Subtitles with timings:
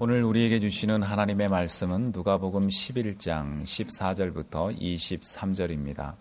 [0.00, 6.14] 오늘 우리에게 주시는 하나님의 말씀은 누가복음 11장 14절부터 23절입니다.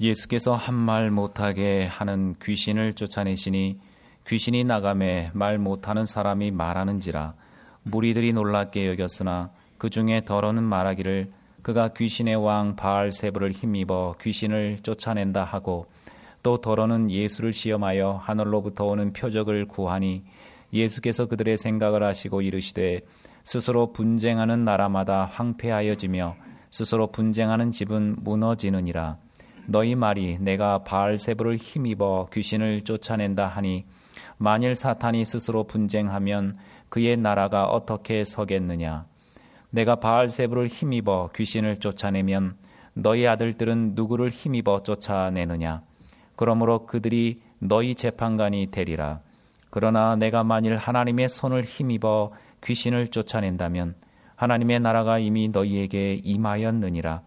[0.00, 3.78] 예수께서 한 말 못하게 하는 귀신을 쫓아내시니
[4.26, 7.34] 귀신이 나감에 말 못하는 사람이 말하는지라
[7.82, 11.28] 무리들이 놀랍게 여겼으나 그 중에 더러는 말하기를
[11.60, 15.84] 그가 귀신의 왕 바알세부를 힘입어 귀신을 쫓아낸다 하고
[16.42, 20.24] 또 더러는 예수를 시험하여 하늘로부터 오는 표적을 구하니
[20.74, 23.00] 예수께서 그들의 생각을 하시고 이르시되
[23.44, 26.36] 스스로 분쟁하는 나라마다 황폐하여지며
[26.70, 29.16] 스스로 분쟁하는 집은 무너지느니라.
[29.66, 33.86] 너희 말이 내가 바알세부를 힘입어 귀신을 쫓아낸다 하니
[34.36, 39.06] 만일 사탄이 스스로 분쟁하면 그의 나라가 어떻게 서겠느냐?
[39.70, 42.56] 내가 바알세부를 힘입어 귀신을 쫓아내면
[42.92, 45.82] 너희 아들들은 누구를 힘입어 쫓아내느냐?
[46.36, 49.20] 그러므로 그들이 너희 재판관이 되리라
[49.74, 52.30] 그러나 내가 만일 하나님의 손을 힘입어
[52.62, 53.96] 귀신을 쫓아낸다면
[54.36, 57.22] 하나님의 나라가 이미 너희에게 임하였느니라.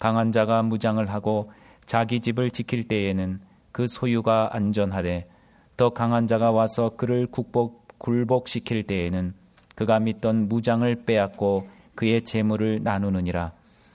[0.00, 1.52] 강한 자가 무장을 하고
[1.86, 3.38] 자기 집을 지킬 때에는
[3.70, 5.28] 그 소유가 안전하되
[5.76, 9.32] 더 강한 자가 와서 그를 국복, 굴복시킬 때에는
[9.76, 13.52] 그가 믿던 무장을 빼앗고 그의 재물을 나누느니라.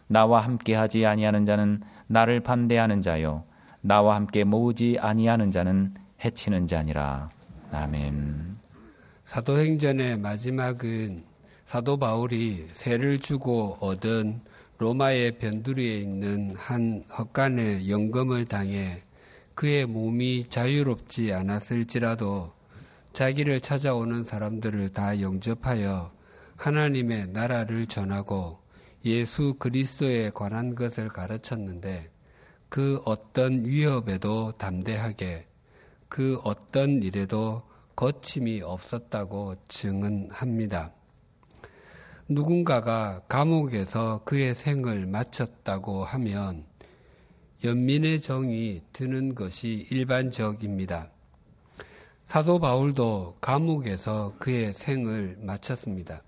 [0.08, 3.44] 나와 함께 하지 아니하는 자는 나를 반대하는 자요.
[3.82, 7.28] 나와 함께 모으지 아니하는 자는 해치는 자니라.
[7.72, 8.58] 아멘.
[9.26, 11.24] 사도행전의 마지막은
[11.66, 14.42] 사도 바울이 세를 주고 얻은
[14.80, 19.04] 로마의 변두리에 있는 한 헛간의 연금을 당해
[19.54, 22.54] 그의 몸이 자유롭지 않았을지라도
[23.14, 26.12] 자기를 찾아오는 사람들을 다 영접하여
[26.56, 28.60] 하나님의 나라를 전하고
[29.06, 32.10] 예수 그리스도에 관한 것을 가르쳤는데
[32.70, 35.49] 그 어떤 위협에도 담대하게
[36.10, 37.62] 그 어떤 일에도
[37.96, 40.92] 거침이 없었다고 증언합니다.
[42.28, 46.66] 누군가가 감옥에서 그의 생을 마쳤다고 하면
[47.64, 51.12] 연민의 정이 드는 것이 일반적입니다.
[52.26, 56.24] 사도 바울도 감옥에서 그의 생을 마쳤습니다.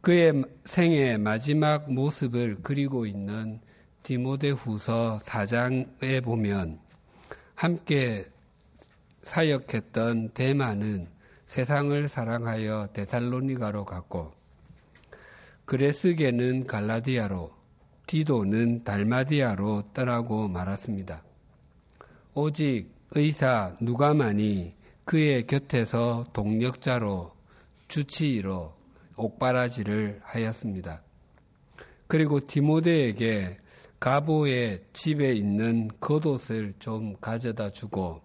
[0.00, 3.60] 그의 생의 마지막 모습을 그리고 있는
[4.02, 6.79] 디모데 후서 4장에 보면
[7.60, 8.24] 함께
[9.24, 11.08] 사역했던 대만은
[11.44, 14.32] 세상을 사랑하여 데살로니가로 갔고
[15.66, 17.50] 그레스게는 갈라디아로
[18.06, 21.22] 디도는 달마디아로 떠나고 말았습니다.
[22.32, 27.30] 오직 의사 누가만이 그의 곁에서 동력자로
[27.88, 28.72] 주치의로
[29.16, 31.02] 옥바라지를 하였습니다.
[32.06, 33.58] 그리고 디모데에게
[34.00, 38.22] 가보의 집에 있는 겉옷을 좀 가져다 주고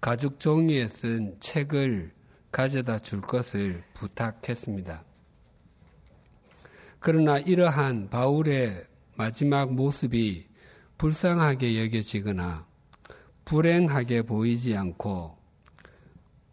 [0.00, 2.12] 가죽 종이에 쓴 책을
[2.52, 5.04] 가져다 줄 것을 부탁했습니다.
[7.00, 8.86] 그러나 이러한 바울의
[9.16, 10.46] 마지막 모습이
[10.98, 12.64] 불쌍하게 여겨지거나
[13.44, 15.36] 불행하게 보이지 않고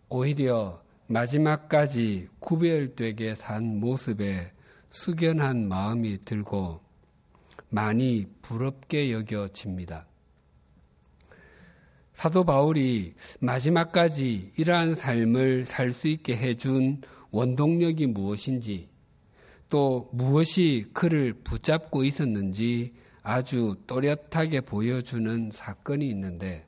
[0.10, 4.52] 오히려 마지막까지 구별되게 산 모습에
[4.90, 6.89] 숙연한 마음이 들고
[7.70, 10.06] 많이 부럽게 여겨집니다.
[12.14, 18.90] 사도 바울이 마지막까지 이러한 삶을 살 수 있게 해준 원동력이 무엇인지
[19.70, 22.94] 또 무엇이 그를 붙잡고 있었는지
[23.24, 26.66] 아주 또렷하게 보여주는 사건이 있는데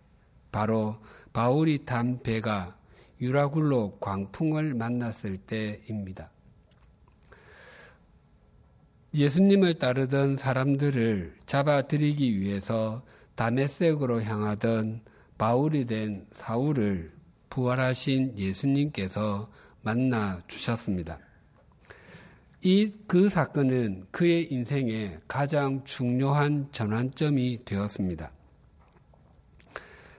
[0.52, 0.98] 바로
[1.34, 2.78] 바울이 탄 배가
[3.20, 6.30] 유라굴로 광풍을 만났을 때입니다.
[9.14, 13.04] 예수님을 따르던 사람들을 잡아들이기 위해서
[13.36, 15.02] 다메섹으로 향하던
[15.38, 17.12] 바울이 된 사울을
[17.50, 19.50] 부활하신 예수님께서
[19.82, 21.20] 만나 주셨습니다.
[22.64, 28.32] 이 그 사건은 그의 인생의 가장 중요한 전환점이 되었습니다.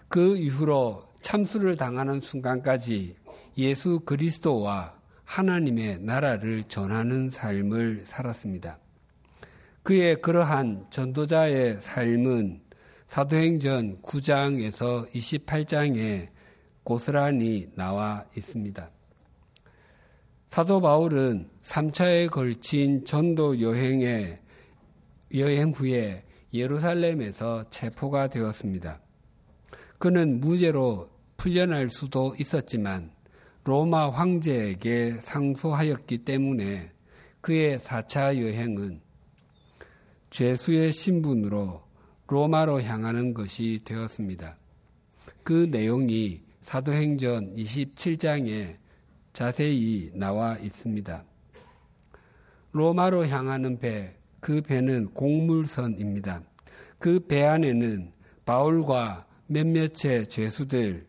[0.08, 3.16] 그 이후로 참수를 당하는 순간까지
[3.56, 8.81] 예수 그리스도와 하나님의 나라를 전하는 삶을 살았습니다.
[9.82, 12.60] 그의 그러한 전도자의 삶은
[13.08, 16.28] 사도행전 9장에서 28장에
[16.84, 18.90] 고스란히 나와 있습니다.
[20.48, 24.38] 사도 바울은 3차에 걸친 전도 여행의
[25.34, 26.24] 여행 후에
[26.54, 29.00] 예루살렘에서 체포가 되었습니다.
[29.98, 33.10] 그는 무죄로 풀려날 수도 있었지만
[33.64, 36.92] 로마 황제에게 상소하였기 때문에
[37.40, 39.00] 그의 4차 여행은
[40.32, 41.82] 죄수의 신분으로
[42.26, 44.56] 로마로 향하는 것이 되었습니다.
[45.42, 48.76] 그 내용이 사도행전 27장에
[49.34, 51.22] 자세히 나와 있습니다.
[52.72, 56.42] 로마로 향하는 배, 그 배는 공물선입니다.
[56.98, 58.12] 그 배 안에는
[58.46, 61.06] 바울과 몇몇의 죄수들,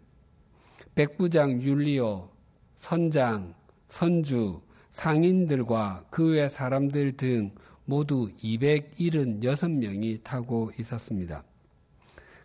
[0.96, 2.30] 백부장 율리오,
[2.76, 3.54] 선장,
[3.88, 4.60] 선주,
[4.92, 7.52] 상인들과 그 외 사람들 등
[7.94, 11.44] 모두 276명이 타고 있었습니다.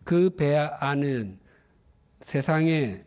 [0.04, 1.38] 그 배 안은
[2.20, 3.02] 세상의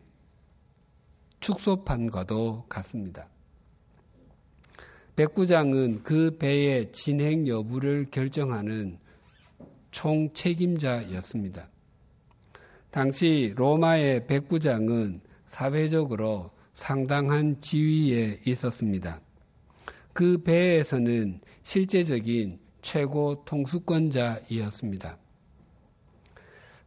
[1.38, 3.28] 축소판과도 같습니다.
[5.14, 8.98] 백부장은 그 배의 진행 여부를 결정하는
[9.92, 11.68] 총 책임자였습니다.
[12.90, 19.20] 당시 로마의 백부장은 사회적으로 상당한 지위에 있었습니다.
[20.12, 25.16] 그 배에서는 실제적인 최고 통수권자이었습니다.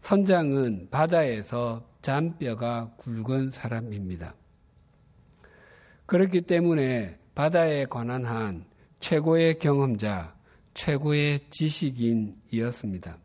[0.01, 4.35] 선장은 바다에서 잔뼈가 굵은 사람입니다.
[6.05, 8.65] 그렇기 때문에 바다에 관한 한
[8.99, 10.35] 최고의 경험자,
[10.75, 13.17] 최고의 지식인이었습니다.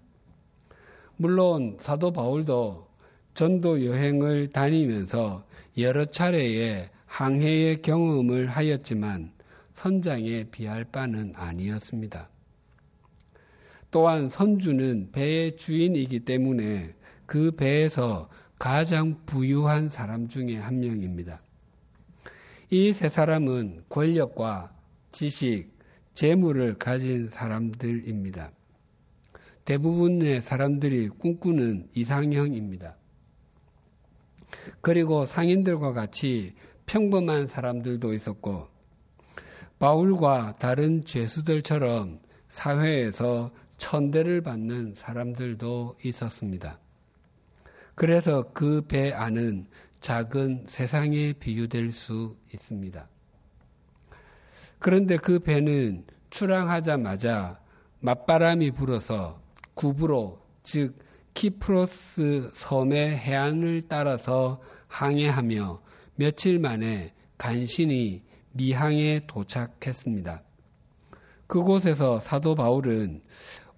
[1.17, 2.89] 물론 사도 바울도
[3.35, 5.45] 전도 여행을 다니면서
[5.77, 9.33] 여러 차례의 항해의 경험을 하였지만
[9.81, 12.29] 선장에 비할 바는 아니었습니다.
[13.91, 16.95] 또한 선주는 배의 주인이기 때문에
[17.25, 18.29] 그 배에서
[18.59, 21.41] 가장 부유한 사람 중에 한 명입니다.
[22.71, 24.71] 이 세 사람은 권력과
[25.13, 25.71] 지식,
[26.13, 28.53] 재물을 가진 사람들입니다.
[29.65, 32.97] 대부분의 사람들이 꿈꾸는 이상형입니다.
[34.83, 36.53] 그리고 상인들과 같이
[36.85, 38.70] 평범한 사람들도 있었고
[39.81, 46.79] 바울과 다른 죄수들처럼 사회에서 천대를 받는 사람들도 있었습니다.
[47.95, 49.67] 그래서 그 배 안은
[50.01, 53.09] 작은 세상에 비유될 수 있습니다.
[54.79, 57.59] 그런데 그 배는 출항하자마자
[58.01, 59.41] 맞바람이 불어서
[59.73, 60.99] 구부로, 즉,
[61.33, 65.81] 키프로스 섬의 해안을 따라서 항해하며
[66.17, 68.23] 며칠 만에 간신히
[68.53, 70.43] 미항에 도착했습니다.
[71.47, 73.23] 그곳에서 사도 바울은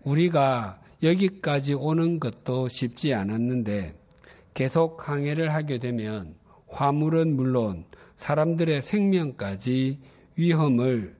[0.05, 3.99] 우리가 여기까지 오는 것도 쉽지 않았는데
[4.55, 6.35] 계속 항해를 하게 되면
[6.69, 7.85] 화물은 물론
[8.17, 9.99] 사람들의 생명까지
[10.37, 11.17] 위험을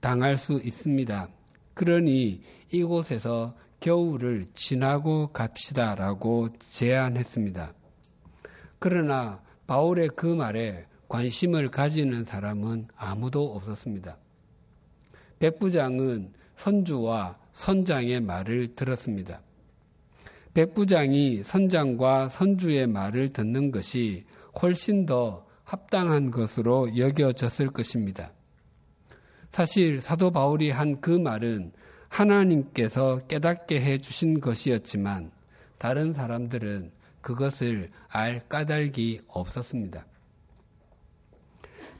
[0.00, 1.28] 당할 수 있습니다.
[1.74, 7.72] 그러니 이곳에서 겨울을 지나고 갑시다라고 제안했습니다.
[8.78, 14.16] 그러나 바울의 그 말에 관심을 가지는 사람은 아무도 없었습니다.
[15.40, 19.42] 백부장은 선주와 선장의 말을 들었습니다.
[20.54, 24.24] 백부장이 선장과 선주의 말을 듣는 것이
[24.62, 28.32] 훨씬 더 합당한 것으로 여겨졌을 것입니다.
[29.50, 31.72] 사실 사도 바울이 한 그 말은
[32.08, 35.32] 하나님께서 깨닫게 해 주신 것이었지만
[35.78, 40.06] 다른 사람들은 그것을 알 까닭이 없었습니다.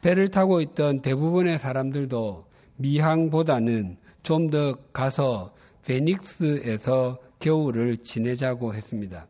[0.03, 5.55] 배를 타고 있던 대부분의 사람들도 미항보다는 좀 더 가서
[5.85, 9.27] 베닉스에서 겨울을 지내자고 했습니다.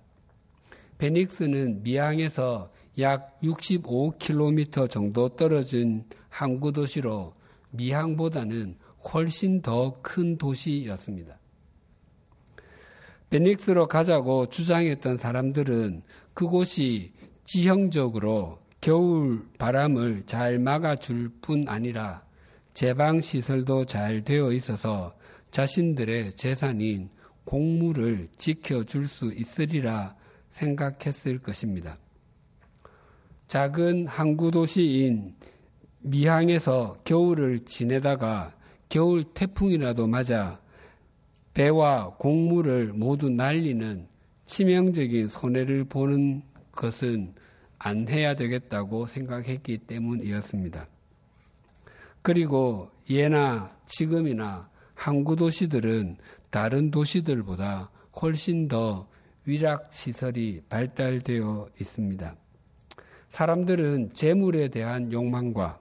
[0.98, 7.34] 베닉스는 미항에서 약 65km 정도 떨어진 항구 도시로
[7.70, 8.76] 미항보다는
[9.12, 11.38] 훨씬 더 큰 도시였습니다.
[13.30, 16.02] 베닉스로 가자고 주장했던 사람들은
[16.34, 17.12] 그곳이
[17.44, 22.22] 지형적으로 겨울 바람을 잘 막아줄 뿐 아니라
[22.72, 25.14] 제방 시설도 잘 되어 있어서
[25.50, 27.10] 자신들의 재산인
[27.44, 30.14] 공물을 지켜줄 수 있으리라
[30.50, 31.98] 생각했을 것입니다.
[33.48, 35.34] 작은 항구 도시인
[35.98, 38.54] 미항에서 겨울을 지내다가
[38.88, 40.60] 겨울 태풍이라도 맞아
[41.52, 44.08] 배와 곡물을 모두 날리는
[44.46, 47.34] 치명적인 손해를 보는 것은
[47.82, 50.86] 안 해야 되겠다고 생각했기 때문이었습니다.
[52.20, 56.18] 그리고 예나 지금이나 항구 도시들은
[56.50, 59.08] 다른 도시들보다 훨씬 더
[59.46, 62.36] 위락 시설이 발달되어 있습니다.
[63.30, 65.80] 사람들은 재물에 대한 욕망과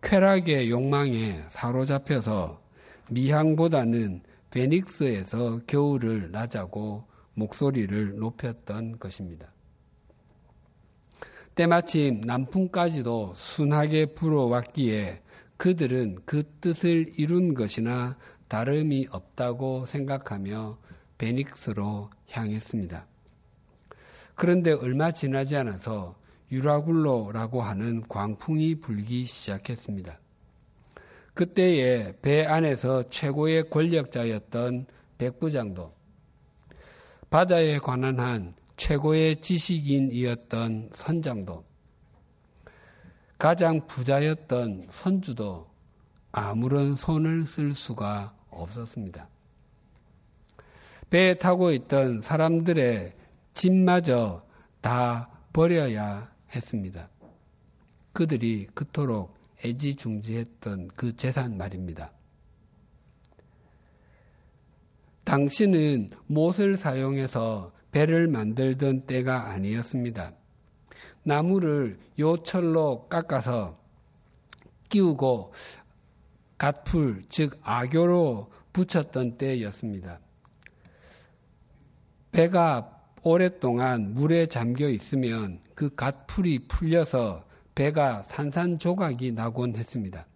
[0.00, 2.62] 쾌락의 욕망에 사로잡혀서
[3.10, 7.04] 미항보다는 베닉스에서 겨울을 나자고
[7.34, 9.51] 목소리를 높였던 것입니다.
[11.54, 15.20] 때마침 남풍까지도 순하게 불어왔기에
[15.58, 18.16] 그들은 그 뜻을 이룬 것이나
[18.48, 20.78] 다름이 없다고 생각하며
[21.18, 23.06] 베닉스로 향했습니다.
[24.34, 26.16] 그런데 얼마 지나지 않아서
[26.50, 30.18] 유라굴로라고 하는 광풍이 불기 시작했습니다.
[31.34, 34.86] 그때에 배 안에서 최고의 권력자였던
[35.18, 35.92] 백부장도
[37.30, 41.64] 바다에 관한 한 최고의 지식인이었던 선장도
[43.38, 45.70] 가장 부자였던 선주도
[46.32, 49.28] 아무런 손을 쓸 수가 없었습니다.
[51.10, 53.14] 배에 타고 있던 사람들의
[53.54, 54.44] 짐마저
[54.80, 57.08] 다 버려야 했습니다.
[58.12, 59.32] 그들이 그토록
[59.64, 62.10] 애지중지했던 그 재산 말입니다.
[65.22, 70.32] 당신은 못을 사용해서 배를 만들던 때가 아니었습니다.
[71.22, 73.78] 나무를 요철로 깎아서
[74.88, 75.52] 끼우고
[76.58, 80.20] 갓풀, 즉 악교로 붙였던 때였습니다.
[82.32, 87.44] 배가 오랫동안 물에 잠겨 있으면 그 갓풀이 풀려서
[87.74, 90.26] 배가 산산조각이 나곤 했습니다.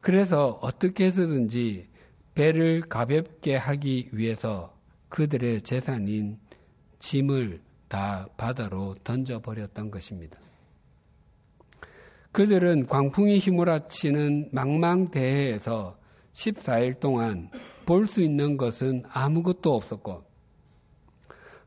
[0.00, 1.88] 그래서 어떻게 해서든지
[2.34, 4.73] 배를 가볍게 하기 위해서
[5.14, 6.40] 그들의 재산인
[6.98, 10.40] 짐을 다 바다로 던져버렸던 것입니다.
[12.32, 15.96] 그들은 광풍이 휘몰아치는 망망대해에서
[16.32, 17.48] 14일 동안
[17.86, 20.24] 볼 수 있는 것은 아무것도 없었고,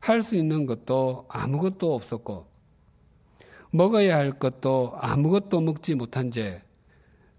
[0.00, 2.46] 할 수 있는 것도 아무것도 없었고,
[3.70, 6.62] 먹어야 할 것도 아무것도 먹지 못한 채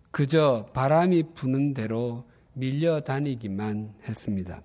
[0.10, 4.64] 그저 바람이 부는 대로 밀려 다니기만 했습니다.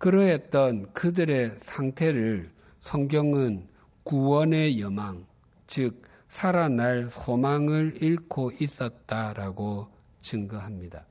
[0.00, 3.68] 그러했던 그들의 상태를 성경은
[4.04, 5.26] 구원의 여망,
[5.66, 9.88] 즉, 살아날 소망을 잃고 있었다라고
[10.22, 11.04] 증거합니다.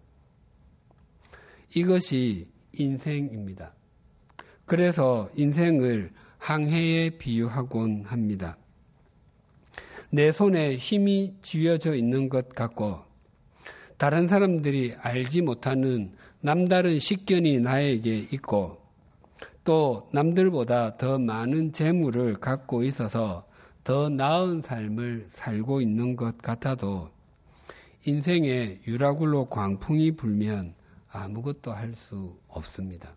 [1.76, 3.74] 이것이 인생입니다.
[4.66, 8.58] 그래서 인생을 항해에 비유하곤 합니다.
[10.10, 13.02] 내 손에 힘이 쥐어져 있는 것 같고
[13.98, 18.79] 다른 사람들이 알지 못하는 남다른 식견이 나에게 있고
[19.64, 23.46] 또 남들보다 더 많은 재물을 갖고 있어서
[23.84, 27.10] 더 나은 삶을 살고 있는 것 같아도
[28.06, 30.74] 인생에 유라굴로 광풍이 불면
[31.12, 33.10] 아무것도 할 수 없습니다.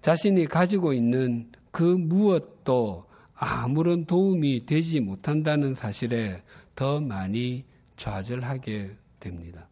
[0.00, 3.04] 자신이 가지고 있는 그 무엇도
[3.34, 6.42] 아무런 도움이 되지 못한다는 사실에
[6.74, 7.64] 더 많이
[7.96, 9.68] 좌절하게 됩니다.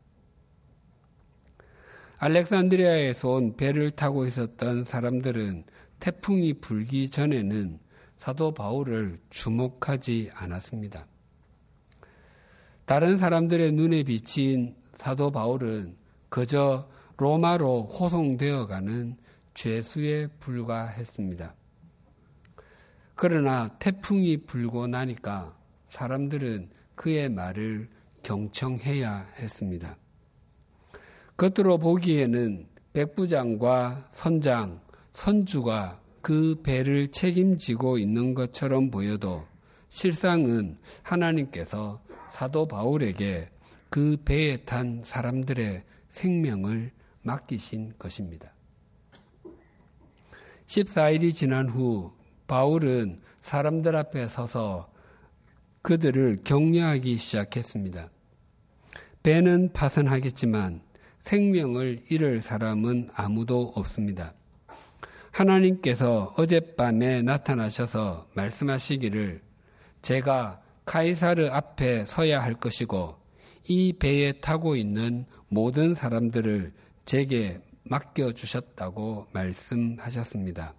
[2.25, 5.65] 알렉산드리아에서 온 배를 타고 있었던 사람들은
[5.99, 7.81] 태풍이 불기 전에는
[8.17, 11.09] 사도 바울을 주목하지 않았습니다.
[12.85, 15.97] 다른 사람들의 눈에 비친 사도 바울은
[16.29, 19.17] 그저 로마로 호송되어 가는
[19.55, 21.57] 죄수에 불과했습니다.
[23.17, 25.57] 그러나 태풍이 불고 나니까
[25.89, 27.91] 사람들은 그의 말을
[28.23, 29.97] 경청해야 했습니다.
[31.37, 34.81] 겉으로 보기에는 백부장과 선장,
[35.13, 39.45] 선주가 그 배를 책임지고 있는 것처럼 보여도
[39.89, 43.51] 실상은 하나님께서 사도 바울에게
[43.91, 48.53] 그 배에 탄 사람들의 생명을 맡기신 것입니다.
[50.67, 52.13] 14일이 지난 후
[52.47, 54.91] 바울은 사람들 앞에 서서
[55.83, 58.11] 그들을 격려하기 시작했습니다.
[59.23, 60.81] 배는 파산하겠지만
[61.23, 64.35] 생명을 잃을 사람은 아무도 없습니다.
[65.31, 69.41] 하나님께서 어젯밤에 나타나셔서 말씀하시기를
[70.03, 73.17] 제가 카이사르 앞에 서야 할 것이고
[73.69, 76.73] 이 배에 타고 있는 모든 사람들을
[77.05, 80.75] 제게 맡겨주셨다고 말씀하셨습니다.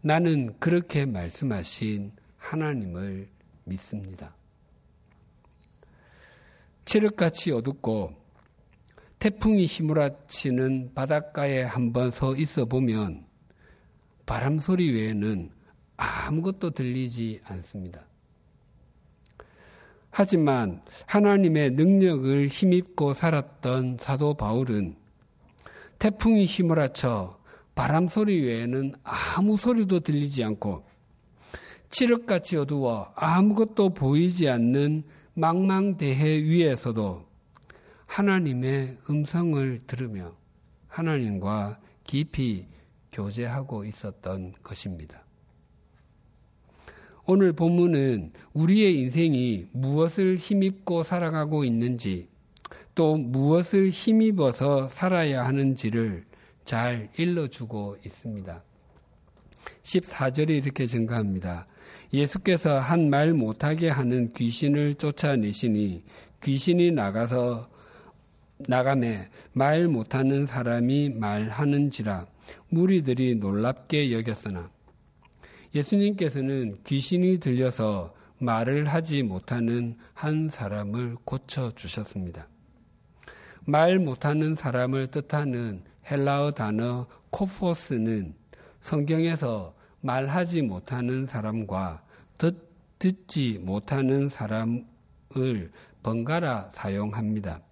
[0.00, 3.28] 나는 그렇게 말씀하신 하나님을
[3.64, 4.34] 믿습니다.
[6.84, 8.23] 칠흑같이 어둡고
[9.24, 13.24] 태풍이 휘몰아치는 바닷가에 한번 서 있어 보면
[14.26, 15.50] 바람 소리 외에는
[15.96, 18.02] 아무것도 들리지 않습니다.
[20.10, 24.94] 하지만 하나님의 능력을 힘입고 살았던 사도 바울은
[25.98, 27.38] 태풍이 휘몰아쳐
[27.74, 30.84] 바람 소리 외에는 아무 소리도 들리지 않고
[31.88, 37.23] 칠흑같이 어두워 아무것도 보이지 않는 망망대해 위에서도
[38.14, 40.36] 하나님의 음성을 들으며
[40.86, 42.68] 하나님과 깊이
[43.10, 45.24] 교제하고 있었던 것입니다.
[47.26, 52.28] 오늘 본문은 우리의 인생이 무엇을 힘입고 살아가고 있는지
[52.94, 56.24] 또 무엇을 힘입어서 살아야 하는지를
[56.64, 58.62] 잘 일러주고 있습니다.
[59.82, 61.66] 14절에 이렇게 증가합니다.
[62.12, 66.04] 예수께서 한 말 못하게 하는 귀신을 쫓아내시니
[66.44, 67.73] 귀신이 나가서
[68.58, 72.26] 나감에 말 못하는 사람이 말하는지라
[72.70, 74.70] 무리들이 놀랍게 여겼으나
[75.74, 82.48] 예수님께서는 귀신이 들려서 말을 하지 못하는 한 사람을 고쳐 주셨습니다.
[83.64, 88.34] 말 못하는 사람을 뜻하는 헬라어 단어 코포스는
[88.80, 92.04] 성경에서 말하지 못하는 사람과
[92.36, 92.68] 듣,
[92.98, 97.62] 듣지 못하는 사람을 번갈아 사용합니다.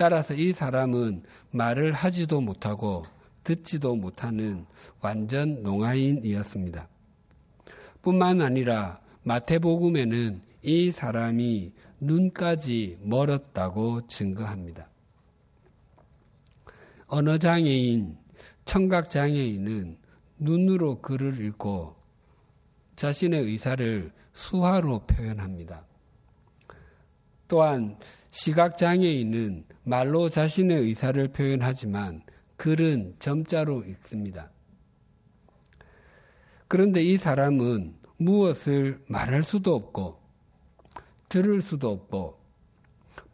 [0.00, 3.04] 따라서 이 사람은 말을 하지도 못하고
[3.44, 4.64] 듣지도 못하는
[5.02, 6.88] 완전 농아인이었습니다.
[8.00, 14.88] 뿐만 아니라 마태복음에는 이 사람이 눈까지 멀었다고 증거합니다.
[17.06, 18.16] 언어 장애인,
[18.64, 19.98] 청각 장애인은
[20.38, 21.94] 눈으로 글을 읽고
[22.96, 25.84] 자신의 의사를 수화로 표현합니다.
[27.48, 27.98] 또한
[28.30, 32.22] 시각 장애인은 말로 자신의 의사를 표현하지만
[32.56, 34.50] 글은 점자로 읽습니다.
[36.68, 40.20] 그런데 이 사람은 무엇을 말할 수도 없고
[41.28, 42.38] 들을 수도 없고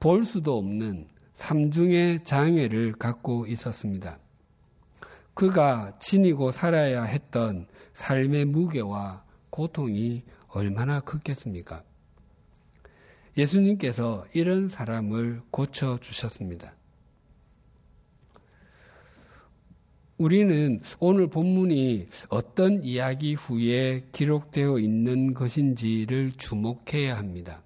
[0.01, 4.19] 볼 수도 없는 삼중의 장애를 갖고 있었습니다.
[5.35, 11.83] 그가 지니고 살아야 했던 삶의 무게와 고통이 얼마나 컸겠습니까?
[13.37, 16.75] 예수님께서 이런 사람을 고쳐 주셨습니다.
[20.19, 27.63] 우리는 오늘 본문이 어떤 이야기 후에 기록되어 있는 것인지를 주목해야 합니다.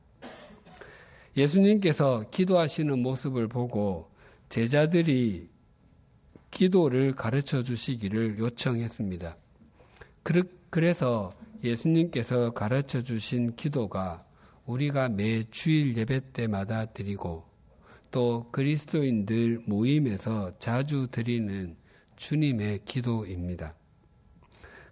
[1.36, 4.10] 예수님께서 기도하시는 모습을 보고
[4.48, 5.48] 제자들이
[6.50, 9.36] 기도를 가르쳐 주시기를 요청했습니다.
[10.70, 11.30] 그래서
[11.62, 14.24] 예수님께서 가르쳐 주신 기도가
[14.70, 17.44] 우리가 매 주일 예배 때마다 드리고
[18.12, 21.76] 또 그리스도인들 모임에서 자주 드리는
[22.16, 23.74] 주님의 기도입니다.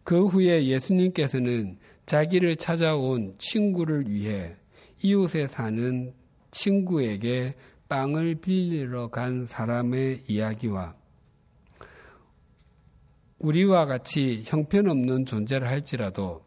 [0.03, 4.57] 그 후에 예수님께서는 자기를 찾아온 친구를 위해
[5.03, 6.13] 이웃에 사는
[6.51, 7.55] 친구에게
[7.89, 10.97] 빵을 빌리러 간 사람의 이야기와
[13.39, 16.43] 우리와 같이 형편없는 존재를 할지라도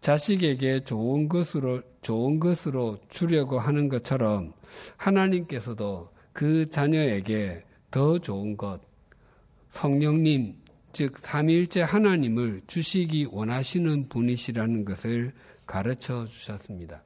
[0.00, 4.54] 자식에게 좋은 것으로 좋은 것으로 주려고 하는 것처럼
[4.96, 8.80] 하나님께서도 그 자녀에게 더 좋은 것
[9.68, 10.56] 성령님
[10.92, 15.34] 즉 삼위일체 하나님을 주시기 원하시는 분이시라는 것을
[15.66, 17.02] 가르쳐 주셨습니다.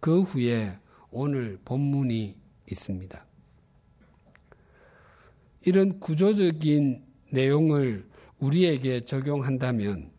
[0.00, 0.78] 그 후에
[1.10, 2.36] 오늘 본문이
[2.72, 3.26] 있습니다.
[5.66, 8.08] 이런 구조적인 내용을
[8.38, 10.10] 우리에게 적용한다면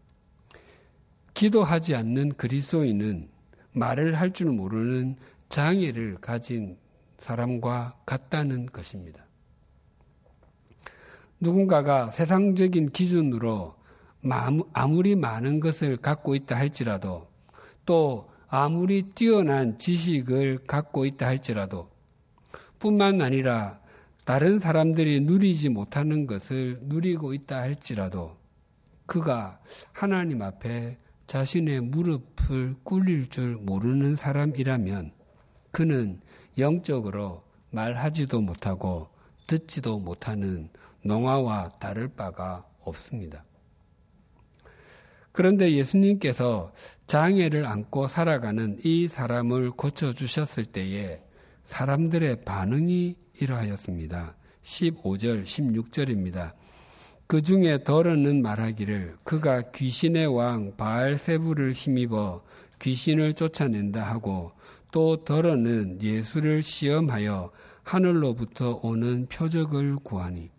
[1.34, 3.32] 기도하지 않는 그리스도인은
[3.74, 5.16] 말을 할 줄 모르는
[5.50, 6.78] 장애를 가진
[7.18, 9.26] 사람과 같다는 것입니다.
[11.40, 13.76] 누군가가 세상적인 기준으로
[14.74, 17.28] 아무리 많은 것을 갖고 있다 할지라도
[17.86, 21.90] 또 아무리 뛰어난 지식을 갖고 있다 할지라도
[22.80, 23.80] 뿐만 아니라
[24.26, 28.38] 다른 사람들이 누리지 못하는 것을 누리고 있다 할지라도
[29.06, 29.60] 그가
[29.92, 30.98] 하나님 앞에
[31.32, 35.14] 자신의 무릎을 꿇릴 줄 모르는 사람이라면
[35.72, 36.20] 그는
[36.58, 39.08] 영적으로 말하지도 못하고
[39.48, 40.70] 듣지도 못하는
[41.06, 43.46] 농아와 다를 바가 없습니다.
[45.32, 46.74] 그런데 예수님께서
[47.08, 51.22] 장애를 안고 살아가는 이 사람을 고쳐주셨을 때에
[51.64, 54.36] 사람들의 반응이 이러하였습니다.
[54.64, 56.52] 15절, 16절입니다.
[57.32, 62.44] 그 중에 더러는 말하기를 그가 귀신의 왕 바알세부를 힘입어
[62.82, 64.52] 귀신을 쫓아낸다 하고
[64.92, 70.50] 또 더러는 예수를 시험하여 하늘로부터 오는 표적을 구하니.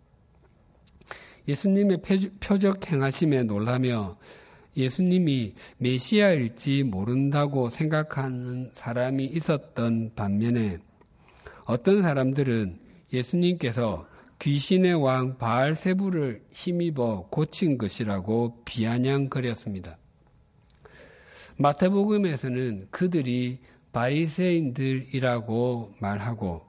[1.47, 2.01] 예수님의
[2.39, 4.17] 표적 행하심에 놀라며
[4.75, 10.79] 예수님이 메시아일지 모른다고 생각하는 사람이 있었던 반면에
[11.65, 12.79] 어떤 사람들은
[13.13, 14.11] 예수님께서
[14.43, 19.97] 귀신의 왕 바알세부를 힘입어 고친 것이라고 비아냥거렸습니다.
[21.55, 23.59] 마태복음에서는 그들이
[23.93, 26.61] 바리새인들이라고 말하고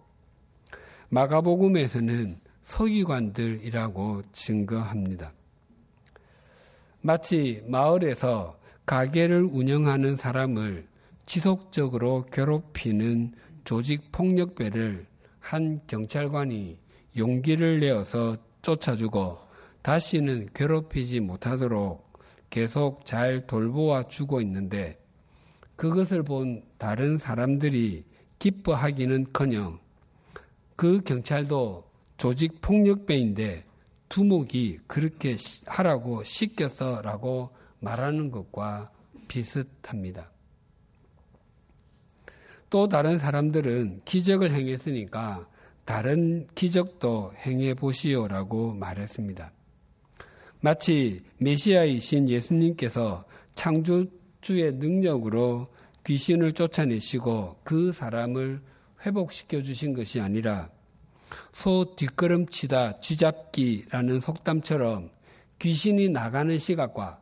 [1.08, 5.32] 마가복음에서는 서기관들이라고 증거합니다.
[7.00, 8.56] 마치 마을에서
[8.86, 10.86] 가게를 운영하는 사람을
[11.26, 13.32] 지속적으로 괴롭히는
[13.64, 15.08] 조직 폭력배를
[15.40, 16.83] 한 경찰관이
[17.16, 19.38] 용기를 내어서 쫓아주고
[19.82, 22.04] 다시는 괴롭히지 못하도록
[22.50, 24.98] 계속 잘 돌보아 주고 있는데
[25.76, 28.04] 그것을 본 다른 사람들이
[28.38, 29.78] 기뻐하기는 커녕
[30.76, 31.84] 그 경찰도
[32.16, 33.64] 조직 폭력배인데
[34.08, 37.50] 두목이 그렇게 하라고 시켰어라고
[37.80, 38.90] 말하는 것과
[39.28, 40.30] 비슷합니다.
[42.70, 45.46] 또 다른 사람들은 기적을 행했으니까
[45.84, 49.52] 다른 기적도 행해 보시오라고 말했습니다.
[50.60, 55.68] 마치 메시아이신 예수님께서 창조주의 능력으로
[56.06, 58.60] 귀신을 쫓아내시고 그 사람을
[59.04, 60.70] 회복시켜 주신 것이 아니라
[61.52, 65.10] 소 뒷걸음치다 쥐잡기라는 속담처럼
[65.58, 67.20] 귀신이 나가는 시각과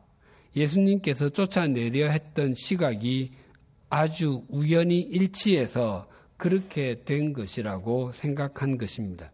[0.55, 3.31] 예수님께서 쫓아내려 했던 시각이
[3.89, 6.07] 아주 우연히 일치해서
[6.43, 9.31] 그렇게 된 것이라고 생각한 것입니다.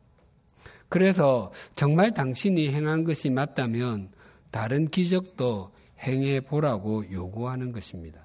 [0.90, 4.12] 그래서 정말 당신이 행한 것이 맞다면
[4.52, 5.72] 다른 기적도
[6.04, 8.22] 행해 보라고 요구하는 것입니다.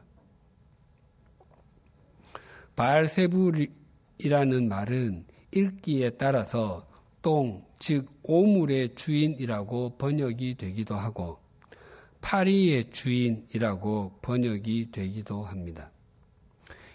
[2.76, 6.86] 바알세불이라는 말은 읽기에 따라서
[7.22, 11.38] 똥, 즉 오물의 주인이라고 번역이 되기도 하고
[12.20, 15.90] 파리의 주인이라고 번역이 되기도 합니다.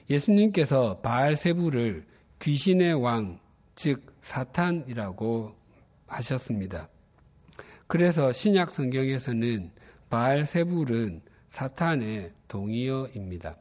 [0.10, 2.06] 예수님께서 바알세불을
[2.39, 3.39] 귀신의 왕,
[3.76, 5.56] 즉 사탄이라고
[6.08, 6.89] 하셨습니다.
[7.88, 9.72] 그래서 신약 성경에서는
[10.10, 13.58] 바알세불은 사탄의 동의어입니다.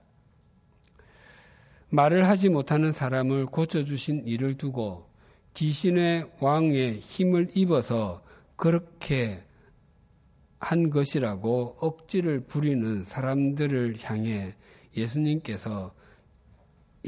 [1.91, 5.09] 말을 하지 못하는 사람을 고쳐주신 일을 두고
[5.55, 8.23] 귀신의 왕의 힘을 입어서
[8.57, 9.43] 그렇게
[10.61, 14.55] 한 것이라고 억지를 부리는 사람들을 향해
[14.97, 15.95] 예수님께서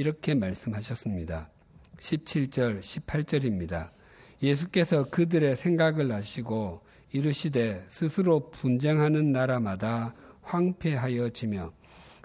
[0.01, 1.51] 이렇게 말씀하셨습니다.
[1.99, 3.91] 17절, 18절입니다.
[4.43, 6.81] 예수께서 그들의 생각을 아시고
[7.13, 11.75] 이르시되 스스로 분쟁하는 나라마다 황폐하여 지며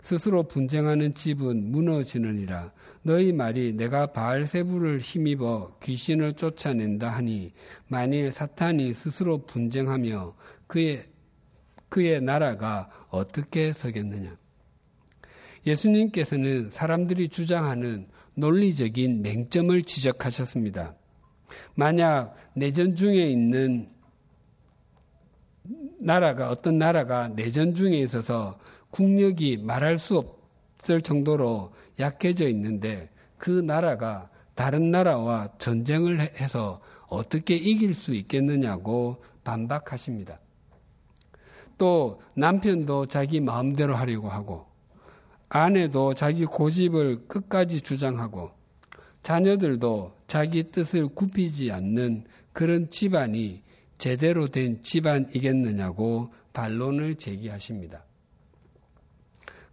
[0.02, 2.72] 스스로 분쟁하는 집은 무너지느니라.
[3.02, 7.52] 너희 말이 내가 바알세부를 힘입어 귀신을 쫓아낸다 하니
[7.90, 10.34] 만일 사탄이 스스로 분쟁하며
[10.68, 11.08] 그의
[11.90, 14.38] 그의 나라가 어떻게 서겠느냐?
[15.66, 20.96] 예수님께서는 사람들이 주장하는 논리적인 맹점을 지적하셨습니다.
[21.74, 23.90] 만약 내전 중에 있는
[26.00, 28.60] 나라가 어떤 나라가 내전 중에 있어서
[28.92, 30.18] 국력이 말할 수
[30.80, 40.40] 없을 정도로 약해져 있는데 그 나라가 다른 나라와 전쟁을 해서 어떻게 이길 수 있겠느냐고 반박하십니다.
[41.78, 44.75] 또 남편도 자기 마음대로 하려고 하고
[45.50, 48.52] 아내도 자기 고집을 끝까지 주장하고
[49.24, 53.64] 자녀들도 자기 뜻을 굽히지 않는 그런 집안이
[53.98, 58.04] 제대로 된 집안이겠느냐고 반론을 제기하십니다.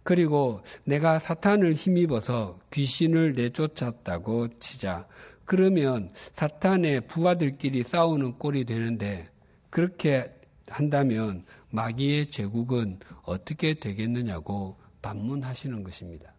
[0.03, 5.07] 그리고 내가 사탄을 힘입어서 귀신을 내쫓았다고 치자.
[5.45, 9.29] 그러면 사탄의 부하들끼리 싸우는 꼴이 되는데
[9.69, 10.33] 그렇게
[10.67, 16.33] 한다면 마귀의 제국은 어떻게 되겠느냐고 반문하시는 것입니다.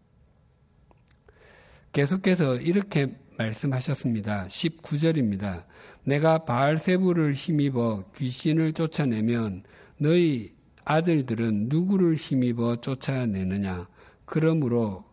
[1.93, 4.47] 계속해서 이렇게 말씀하셨습니다.
[4.47, 5.65] 19절입니다.
[6.03, 9.63] 내가 바알세부를 힘입어 귀신을 쫓아내면
[9.99, 10.53] 너희
[10.85, 13.89] 아들들은 누구를 힘입어 쫓아내느냐?
[14.25, 15.05] 그러므로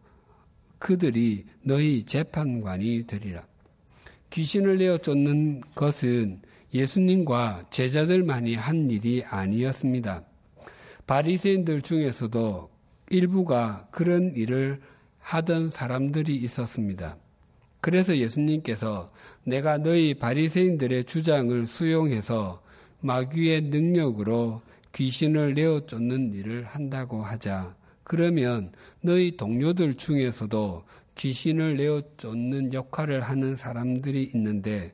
[0.79, 3.45] 그들이 너희 재판관이 되리라.
[4.31, 6.41] 귀신을 내어 쫓는 것은
[6.73, 10.23] 예수님과 제자들만이 한 일이 아니었습니다.
[11.05, 12.70] 바리새인들 중에서도
[13.11, 14.81] 일부가 그런 일을
[15.19, 17.17] 하던 사람들이 있었습니다.
[17.79, 19.11] 그래서 예수님께서
[19.43, 22.61] 내가 너희 바리새인들의 주장을 수용해서
[23.01, 24.61] 마귀의 능력으로
[24.93, 27.75] 귀신을 내어 쫓는 일을 한다고 하자.
[28.03, 28.71] 그러면
[29.01, 30.83] 너희 동료들 중에서도
[31.15, 34.93] 귀신을 내어 쫓는 역할을 하는 사람들이 있는데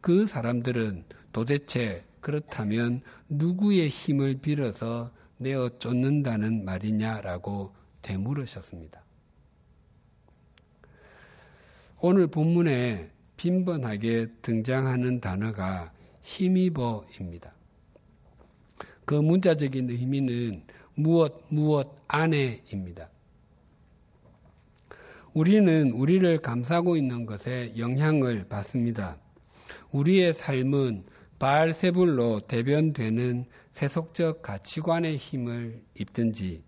[0.00, 5.10] 그 사람들은 도대체 그렇다면 누구의 힘을 빌어서
[5.42, 9.02] 내어 쫓는다는 말이냐라고 되물으셨습니다.
[12.00, 17.52] 오늘 본문에 빈번하게 등장하는 단어가 힘입어입니다.
[19.04, 23.08] 그 문자적인 의미는 무엇, 무엇 안에입니다.
[25.32, 29.16] 우리는 우리를 감싸고 있는 것에 영향을 받습니다.
[29.90, 31.04] 우리의 삶은
[31.38, 36.62] 바알세불로 대변되는 세속적 가치관의 힘을 입든지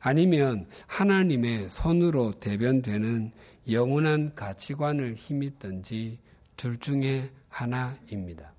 [0.00, 3.32] 아니면 하나님의 손으로 대변되는
[3.70, 6.18] 영원한 가치관을 힘입든지
[6.56, 8.52] 둘 중에 하나입니다.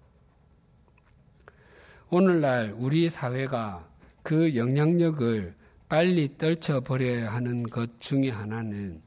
[2.10, 3.90] 오늘날 우리 사회가
[4.22, 5.56] 그 영향력을
[5.90, 9.02] 빨리 떨쳐버려야 하는 것 중에 하나는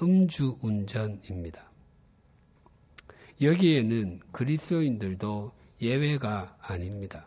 [0.00, 1.70] 음주 운전입니다.
[3.40, 7.26] 여기에는 그리스도인들도 예외가 아닙니다.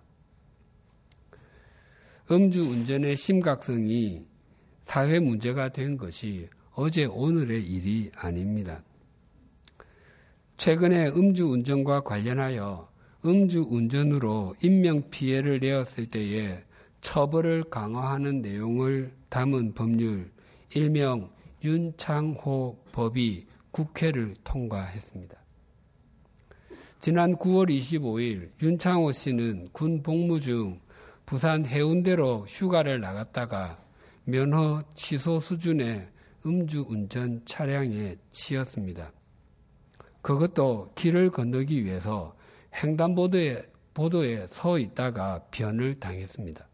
[2.32, 4.26] 음주 운전의 심각성이
[4.84, 8.84] 사회 문제가 된 것이 어제 오늘의 일이 아닙니다.
[10.58, 12.90] 최근에 음주 운전과 관련하여
[13.24, 16.64] 음주 운전으로 인명 피해를 내었을 때에
[17.02, 20.32] 처벌을 강화하는 내용을 담은 법률
[20.74, 21.30] 일명
[21.64, 25.38] 윤창호 법이 국회를 통과했습니다.
[27.02, 30.80] 지난 9월 25일 윤창호 씨는 군 복무 중
[31.26, 33.80] 부산 해운대로 휴가를 나갔다가
[34.26, 36.08] 면허 취소 수준의
[36.46, 39.12] 음주운전 차량에 치였습니다.
[40.22, 42.36] 그것도 길을 건너기 위해서
[42.76, 46.68] 횡단보도에 보도에 서 있다가 변을 당했습니다.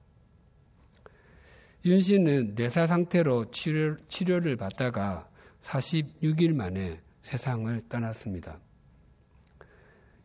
[1.86, 5.30] 윤 씨는 뇌사 상태로 치료, 치료를 받다가
[5.62, 8.60] 46일 만에 세상을 떠났습니다.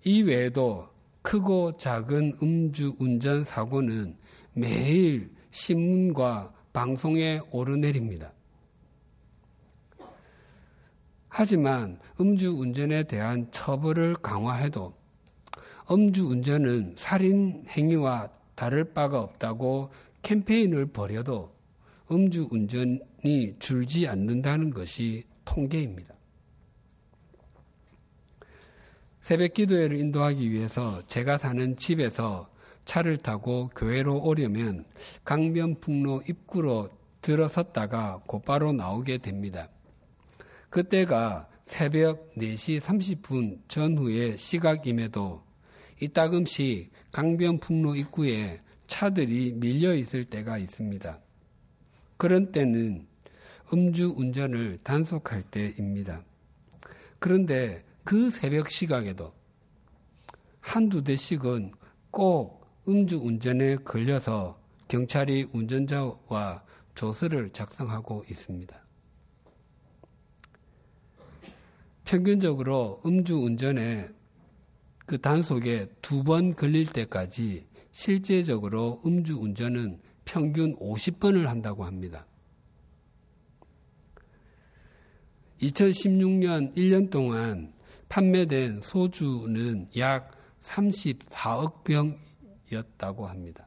[0.05, 0.89] 이 외에도
[1.27, 4.17] 크고 작은 음주 운전 사고는
[4.53, 8.33] 매일 신문과 방송에 오르내립니다.
[11.29, 14.95] 하지만 음주 운전에 대한 처벌을 강화해도
[15.91, 19.91] 음주 운전은 살인 행위와 다를 바가 없다고
[20.23, 21.53] 캠페인을 벌여도
[22.09, 26.16] 음주 운전이 줄지 않는다는 것이 통계입니다.
[29.27, 32.49] 새벽 기도회를 인도하기 위해서 제가 사는 집에서
[32.85, 34.85] 차를 타고 교회로 오려면
[35.25, 36.91] 강변북로 입구로
[37.23, 39.69] 들어섰다가 곧바로 나오게 됩니다.
[40.71, 45.43] 그때가 새벽 4시 30분 전후의 시각임에도
[46.01, 51.19] 이따금씩 강변북로 입구에 차들이 밀려 있을 때가 있습니다.
[52.17, 53.09] 그런 때는
[53.73, 56.23] 음주 운전을 단속할 때입니다.
[57.19, 59.35] 그런데 그 새벽 시각에도
[60.61, 61.73] 한두 대씩은
[62.13, 66.63] 꼭 음주 운전에 걸려서 경찰이 운전자와
[66.95, 68.81] 조서를 작성하고 있습니다.
[72.05, 74.09] 평균적으로 음주 운전에
[75.05, 82.25] 그 단속에 두 번 걸릴 때까지 실제적으로 음주 운전은 평균 50번을 한다고 합니다.
[85.61, 87.75] 2016년 1년 동안
[88.09, 93.67] 판매된 소주는 약 34억 병이었다고 합니다.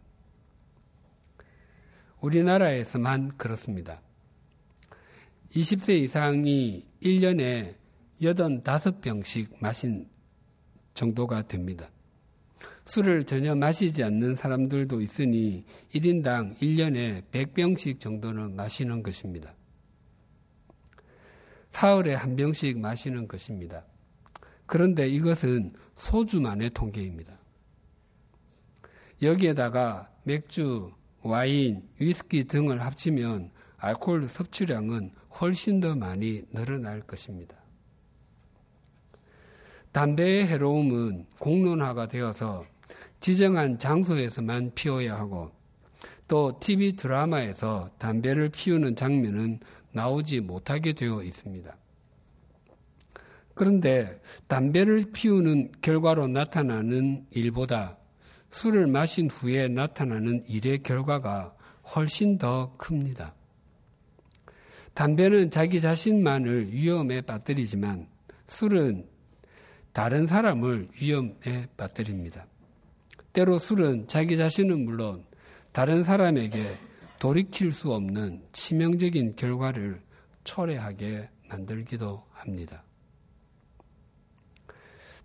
[2.22, 4.02] 우리나라에서만 그렇습니다.
[5.56, 7.76] 20세 이상이 1년에
[8.22, 10.08] 85병씩 마신
[10.94, 11.90] 정도가 됩니다.
[12.86, 19.54] 술을 전혀 마시지 않는 사람들도 있으니 1인당 1년에 100병씩 정도는 마시는 것입니다.
[21.72, 23.86] 사흘에 한 병씩 마시는 것입니다.
[24.70, 27.34] 그런데 이것은 소주만의 통계입니다.
[29.20, 30.92] 여기에다가 맥주,
[31.24, 37.56] 와인, 위스키 등을 합치면 알코올 섭취량은 훨씬 더 많이 늘어날 것입니다.
[39.92, 42.64] 담배의 해로움은 공론화가 되어서
[43.20, 45.52] 지정한 장소에서만 피워야 하고
[46.28, 49.62] 또 TV 드라마에서 담배를 피우는 장면은
[49.94, 51.79] 나오지 못하게 되어 있습니다.
[53.60, 57.98] 그런데 담배를 피우는 결과로 나타나는 일보다
[58.52, 61.54] 술을 마신 후에 나타나는 일의 결과가
[61.94, 63.36] 훨씬 더 큽니다.
[64.94, 68.08] 담배는 자기 자신만을 위험에 빠뜨리지만
[68.48, 69.06] 술은
[69.92, 72.48] 다른 사람을 위험에 빠뜨립니다.
[73.34, 75.26] 때로 술은 자기 자신은 물론
[75.74, 76.78] 다른 사람에게
[77.20, 80.02] 돌이킬 수 없는 치명적인 결과를
[80.46, 82.86] 초래하게 만들기도 합니다.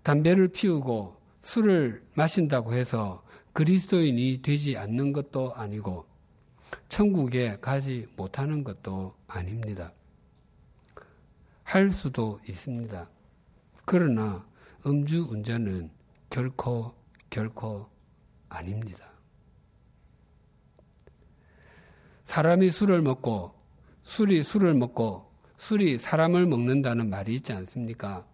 [0.05, 6.07] 담배를 피우고 술을 마신다고 해서 그리스도인이 되지 않는 것도 아니고
[6.89, 9.93] 천국에 가지 못하는 것도 아닙니다.
[11.63, 13.09] 할 수도 있습니다.
[13.87, 14.47] 그러나
[14.87, 15.91] 음주 운전은
[16.29, 16.95] 결코
[17.31, 17.89] 결코
[18.49, 19.07] 아닙니다.
[22.27, 23.55] 사람이 술을 먹고
[24.03, 28.27] 술이 술을 먹고 술이 사람을 먹는다는 말이 있지 않습니까?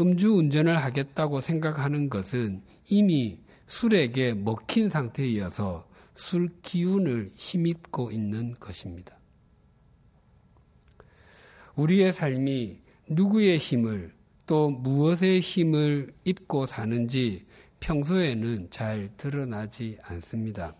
[0.00, 9.16] 음주 운전을 하겠다고 생각하는 것은 이미 술에게 먹힌 상태이어서 술 기운을 힘입고 있는 것입니다.
[11.76, 12.78] 우리의 삶이
[13.08, 14.12] 누구의 힘을
[14.46, 17.46] 또 무엇의 힘을 입고 사는지
[17.80, 20.74] 평소에는 잘 드러나지 않습니다.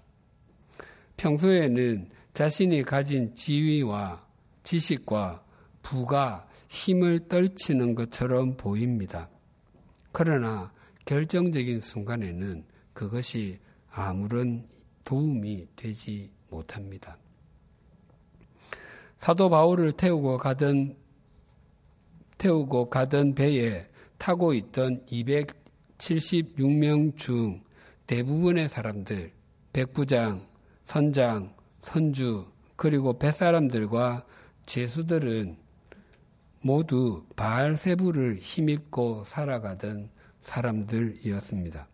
[1.16, 4.26] 평소에는 자신이 가진 지위와
[4.62, 5.44] 지식과
[5.82, 9.28] 부가 힘을 떨치는 것처럼 보입니다.
[10.12, 10.72] 그러나
[11.04, 13.58] 결정적인 순간에는 그것이
[13.90, 14.68] 아무런
[15.04, 17.18] 도움이 되지 못합니다.
[19.18, 20.96] 사도 바울을 태우고 가던
[22.38, 23.86] 태우고 가던 배에
[24.18, 27.62] 타고 있던 276명 중
[28.06, 29.32] 대부분의 사람들,
[29.72, 30.46] 백부장,
[30.82, 34.24] 선장, 선주, 그리고 뱃사람들과
[34.66, 35.61] 죄수들은
[36.62, 41.88] 모두 바알세부를 힘입고 살아가던 사람들이었습니다.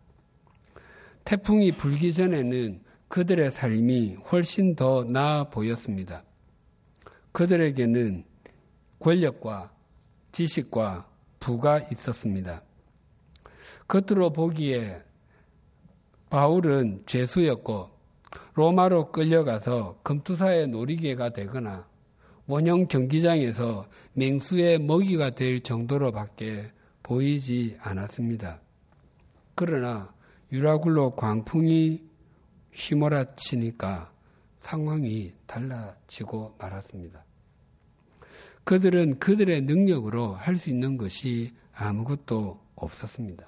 [1.25, 6.23] 태풍이 불기 전에는 그들의 삶이 훨씬 더 나아 보였습니다.
[7.31, 8.23] 그들에게는
[8.99, 9.71] 권력과
[10.31, 12.61] 지식과 부가 있었습니다.
[13.87, 15.01] 겉으로 보기에
[16.29, 17.89] 바울은 죄수였고
[18.53, 21.88] 로마로 끌려가서 금투사의 놀이개가 되거나
[22.49, 26.71] 원형 경기장에서 맹수의 먹이가 될 정도로밖에
[27.03, 28.59] 보이지 않았습니다.
[29.53, 30.11] 그러나
[30.51, 32.01] 유라굴로 광풍이
[32.73, 34.11] 휘몰아치니까
[34.57, 37.23] 상황이 달라지고 말았습니다.
[38.63, 43.47] 그들은 그들의 능력으로 할 수 있는 것이 아무것도 없었습니다.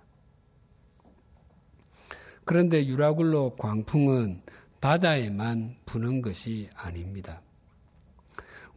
[2.46, 4.44] 그런데 유라굴로 광풍은
[4.80, 7.42] 바다에만 부는 것이 아닙니다.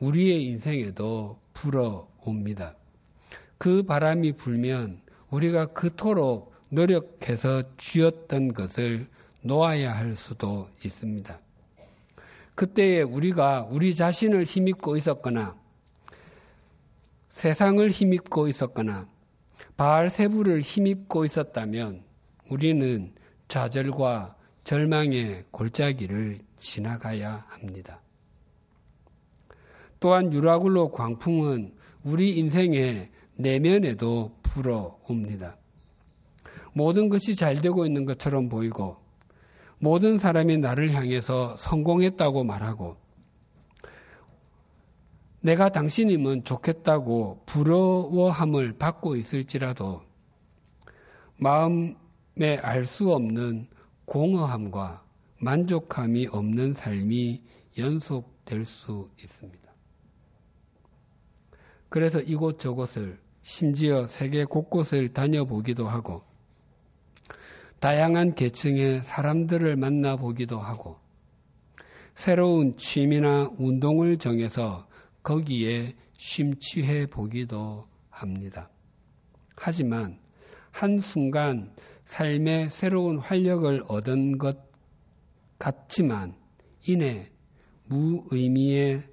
[0.01, 2.77] 우리의 인생에도 불어옵니다.
[3.59, 9.09] 그 바람이 불면 우리가 그토록 노력해서 쥐었던 것을
[9.43, 11.39] 놓아야 할 수도 있습니다.
[12.55, 15.57] 그때에 우리가 우리 자신을 힘입고 있었거나
[17.31, 19.09] 세상을 힘입고 있었거나
[19.77, 22.05] 바알세부를 힘입고 있었다면
[22.49, 23.13] 우리는
[23.49, 28.01] 좌절과 절망의 골짜기를 지나가야 합니다.
[30.05, 31.73] 또한 유라굴로 광풍은
[32.05, 35.57] 우리 인생의 내면에도 불어옵니다.
[36.75, 38.99] 모든 것이 잘 되고 있는 것처럼 보이고
[39.79, 42.97] 모든 사람이 나를 향해서 성공했다고 말하고
[45.41, 50.03] 내가 당신이면 좋겠다고 부러워함을 받고 있을지라도
[51.39, 53.69] 마음에 알 수 없는
[54.05, 55.03] 공허함과
[55.39, 57.43] 만족함이 없는 삶이
[57.79, 59.64] 연속될 수 있습니다.
[61.95, 66.25] 그래서 이곳저곳을 심지어 세계 곳곳을 다녀보기도 하고
[67.79, 70.97] 다양한 계층의 사람들을 만나보기도 하고
[72.17, 74.89] 새로운 취미나 운동을 정해서
[75.23, 78.71] 거기에 심취해 보기도 합니다.
[79.55, 80.19] 하지만
[80.73, 81.77] 한순간
[82.07, 84.59] 삶의 새로운 활력을 얻은 것
[85.61, 86.35] 같지만
[86.89, 87.31] 이내
[87.85, 89.05] 무의미의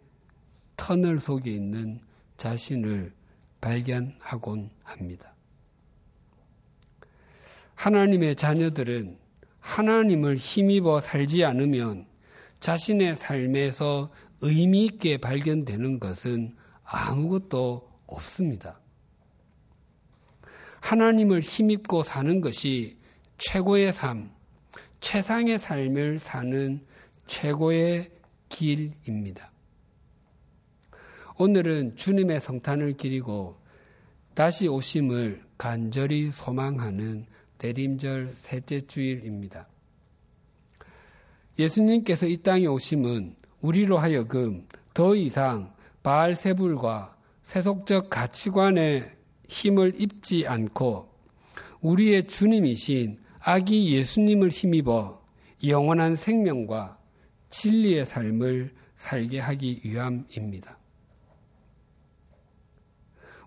[0.76, 2.02] 터널 속에 있는
[2.42, 3.14] 자신을
[3.62, 5.36] 발견하곤 합니다.
[7.76, 9.20] 하나님의 자녀들은
[9.60, 12.08] 하나님을 힘입어 살지 않으면
[12.60, 18.80] 자신의 삶에서 의미 있게 발견되는 것은 아무것도 없습니다.
[20.80, 22.98] 하나님을 힘입고 사는 것이
[23.38, 24.32] 최고의 삶,
[25.00, 26.84] 최상의 삶을 사는
[27.28, 28.10] 최고의
[28.50, 29.51] 길입니다.
[31.38, 33.58] 오늘은 주님의 성탄을 기리고
[34.34, 37.26] 다시 오심을 간절히 소망하는
[37.58, 39.68] 대림절 셋째 주일입니다.
[41.60, 49.12] 예수님께서 이 땅에 오심은 우리로 하여금 더 이상 바알세불과 세속적 가치관에
[49.48, 51.10] 힘을 입지 않고
[51.82, 55.22] 우리의 주님이신 아기 예수님을 힘입어
[55.66, 56.98] 영원한 생명과
[57.50, 60.81] 진리의 삶을 살게 하기 위함입니다.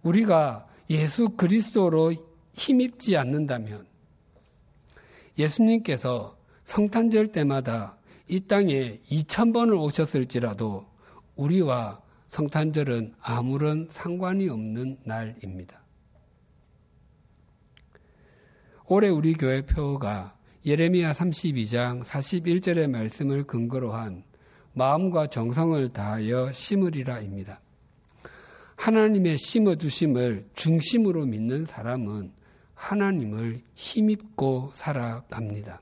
[0.04, 2.12] 우리가 예수 그리스도로
[2.52, 3.86] 힘입지 않는다면
[5.38, 7.96] 예수님께서 성탄절 때마다
[8.28, 10.87] 이 땅에 2천번을 오셨을지라도
[11.37, 15.81] 우리와 성탄절은 아무런 상관이 없는 날입니다.
[18.87, 24.24] 올해 우리 교회 표가 예레미야 32장 41절의 말씀을 근거로 한
[24.72, 27.60] 마음과 정성을 다하여 심으리라입니다.
[28.77, 32.33] 하나님의 심어주심을 중심으로 믿는 사람은
[32.75, 35.81] 하나님을 힘입고 살아갑니다.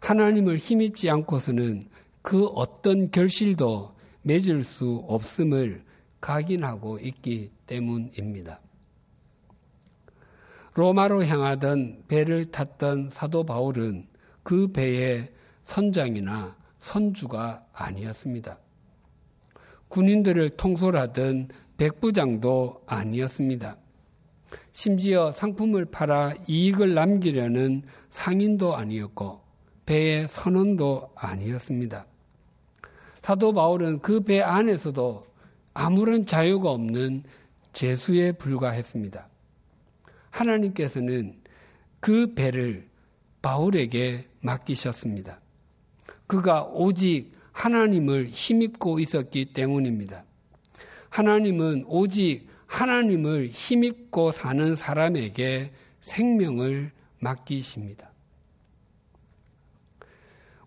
[0.00, 1.88] 하나님을 힘입지 않고서는
[2.22, 5.84] 그 어떤 결실도 맺을 수 없음을
[6.20, 8.60] 각인하고 있기 때문입니다.
[10.74, 14.06] 로마로 향하던 배를 탔던 사도 바울은
[14.42, 15.32] 그 배의
[15.64, 18.58] 선장이나 선주가 아니었습니다.
[19.90, 23.76] 군인들을 통솔하던 백부장도 아니었습니다.
[24.72, 29.40] 심지어 상품을 팔아 이익을 남기려는 상인도 아니었고
[29.86, 32.06] 배의 선원도 아니었습니다.
[33.20, 35.26] 사도 바울은 그 배 안에서도
[35.74, 37.24] 아무런 자유가 없는
[37.72, 39.28] 죄수에 불과했습니다.
[40.30, 41.40] 하나님께서는
[41.98, 42.88] 그 배를
[43.42, 45.40] 바울에게 맡기셨습니다.
[46.26, 50.24] 그가 오직 하나님을 힘입고 있었기 때문입니다.
[51.10, 58.10] 하나님은 오직 하나님을 힘입고 사는 사람에게 생명을 맡기십니다.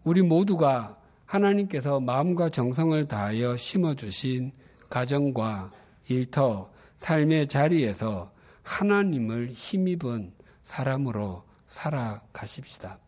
[0.04, 4.52] 우리 모두가 하나님께서 마음과 정성을 다하여 심어주신
[4.88, 5.72] 가정과
[6.10, 8.32] 일터, 삶의 자리에서
[8.62, 10.32] 하나님을 힘입은
[10.64, 13.00] 사람으로 살아가십시다.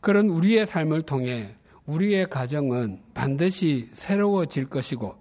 [0.00, 1.56] 그런 우리의 삶을 통해
[1.86, 5.16] 우리의 가정은 반드시 새로워질 것이고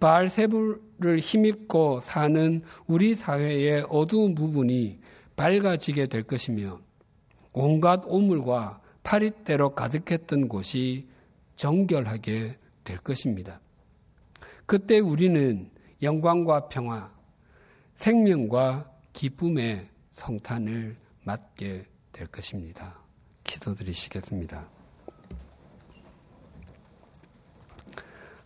[0.00, 4.98] 바알세불을 힘입고 사는 우리 사회의 어두운 부분이
[5.36, 6.80] 밝아지게 될 것이며
[7.52, 11.06] 온갖 오물과 파릿대로 가득했던 곳이
[11.56, 13.60] 정결하게 될 것입니다.
[14.66, 15.70] 그때 우리는
[16.02, 17.12] 영광과 평화,
[17.96, 22.98] 생명과 기쁨의 성탄을 맞게 될 것입니다.
[23.44, 24.79] 기도드리시겠습니다.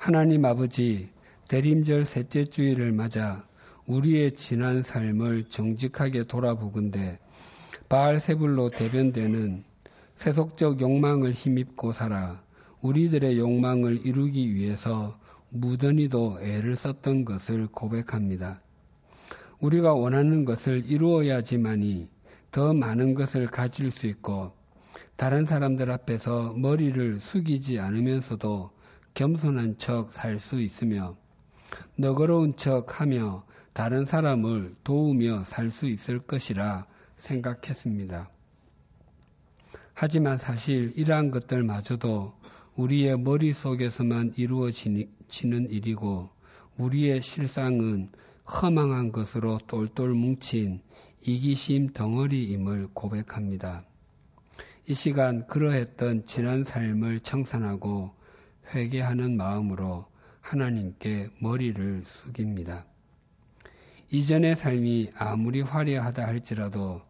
[0.04, 1.08] 하나님 아버지,
[1.48, 3.42] 대림절 셋째 주일을 맞아
[3.86, 7.18] 우리의 지난 삶을 정직하게 돌아보건대
[7.88, 9.64] 바알세불로 대변되는
[10.16, 12.42] 세속적 욕망을 힘입고 살아
[12.82, 18.60] 우리들의 욕망을 이루기 위해서 무던히도 애를 썼던 것을 고백합니다.
[19.60, 22.10] 우리가 원하는 것을 이루어야지만이
[22.50, 24.52] 더 많은 것을 가질 수 있고
[25.16, 28.73] 다른 사람들 앞에서 머리를 숙이지 않으면서도
[29.14, 31.16] 겸손한 척 살 수 있으며
[31.96, 36.86] 너그러운 척 하며 다른 사람을 도우며 살 수 있을 것이라
[37.18, 38.30] 생각했습니다.
[39.94, 42.34] 하지만 사실 이러한 것들마저도
[42.76, 46.30] 우리의 머릿속에서만 이루어지는 일이고
[46.76, 48.10] 우리의 실상은
[48.46, 50.82] 허망한 것으로 똘똘 뭉친
[51.22, 53.84] 이기심 덩어리임을 고백합니다.
[54.86, 58.12] 이 시간 그러했던 지난 삶을 청산하고
[58.74, 60.06] 회개하는 마음으로
[60.40, 62.84] 하나님께 머리를 숙입니다.
[64.10, 67.02] 이전의 삶이 아무리 화려하다 할지라도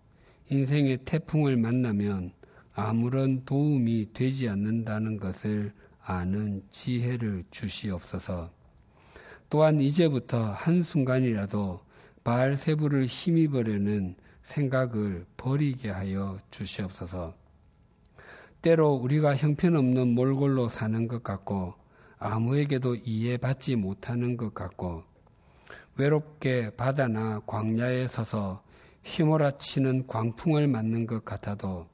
[0.51, 2.33] 인생의 태풍을 만나면
[2.75, 8.51] 아무런 도움이 되지 않는다는 것을 아는 지혜를 주시옵소서.
[9.49, 11.81] 또한 이제부터 한순간이라도
[12.25, 17.35] 바알세부를 힘입으려는 생각을 버리게 하여 주시옵소서.
[18.65, 21.75] 때로 우리가 형편없는 몰골로 사는 것 같고
[22.19, 25.03] 아무에게도 이해받지 못하는 것 같고
[25.99, 28.65] 외롭게 바다나 광야에 서서
[29.05, 31.87] 휘몰아치는 광풍을 맞는 것 같아도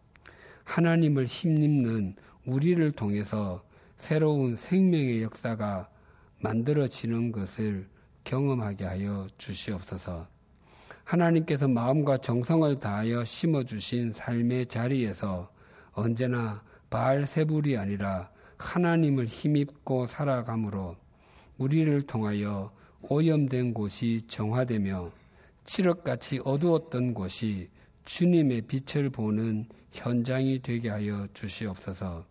[0.62, 2.14] 하나님을 힘입는
[2.46, 3.64] 우리를 통해서
[3.96, 5.88] 새로운 생명의 역사가
[6.38, 7.88] 만들어지는 것을
[8.22, 10.28] 경험하게 하여 주시옵소서.
[11.02, 15.50] 하나님께서 마음과 정성을 다하여 심어주신 삶의 자리에서
[16.00, 20.96] 언제나 바알세불이 아니라 하나님을 힘입고 살아감으로
[21.58, 22.72] 우리를 통하여
[23.02, 25.10] 오염된 곳이 정화되며
[25.64, 27.68] 칠흑같이 어두웠던 곳이
[28.04, 32.24] 주님의 빛을 보는 현장이 되게 하여 주시옵소서.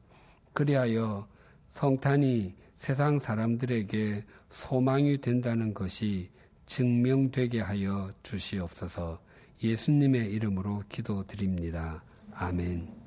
[0.53, 1.27] 그리하여
[1.69, 6.29] 성탄이 세상 사람들에게 소망이 된다는 것이
[6.65, 9.19] 증명되게 하여 주시옵소서.
[9.61, 12.03] 예수님의 이름으로 기도드립니다.
[12.33, 12.98] 아멘.